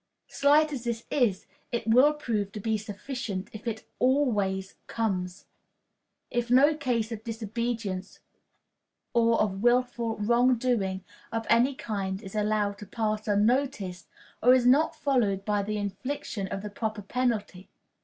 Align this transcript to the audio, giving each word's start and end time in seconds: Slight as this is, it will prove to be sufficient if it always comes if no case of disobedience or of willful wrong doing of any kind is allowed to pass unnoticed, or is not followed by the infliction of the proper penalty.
Slight 0.29 0.73
as 0.73 0.83
this 0.85 1.05
is, 1.11 1.45
it 1.71 1.85
will 1.85 2.13
prove 2.13 2.51
to 2.53 2.59
be 2.59 2.75
sufficient 2.75 3.51
if 3.53 3.67
it 3.67 3.87
always 3.99 4.73
comes 4.87 5.45
if 6.31 6.49
no 6.49 6.75
case 6.75 7.11
of 7.11 7.23
disobedience 7.23 8.19
or 9.13 9.39
of 9.39 9.61
willful 9.61 10.17
wrong 10.17 10.55
doing 10.57 11.03
of 11.31 11.45
any 11.51 11.75
kind 11.75 12.19
is 12.23 12.33
allowed 12.33 12.79
to 12.79 12.87
pass 12.87 13.27
unnoticed, 13.27 14.07
or 14.41 14.55
is 14.55 14.65
not 14.65 14.95
followed 14.95 15.45
by 15.45 15.61
the 15.61 15.77
infliction 15.77 16.47
of 16.47 16.63
the 16.63 16.71
proper 16.71 17.03
penalty. 17.03 17.69